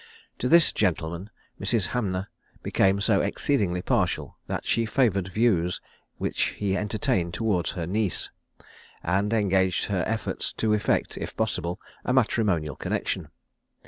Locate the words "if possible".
11.19-11.79